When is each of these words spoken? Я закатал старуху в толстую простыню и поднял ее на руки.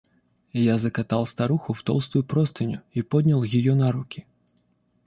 Я 0.53 0.79
закатал 0.79 1.27
старуху 1.27 1.73
в 1.73 1.83
толстую 1.83 2.23
простыню 2.23 2.81
и 2.91 3.03
поднял 3.03 3.43
ее 3.43 3.75
на 3.75 3.91
руки. 3.91 4.25